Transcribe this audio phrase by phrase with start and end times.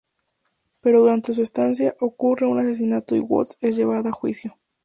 [0.81, 4.57] Pero durante su estancia, ocurre un asesinato y Woods es llevada a juicio.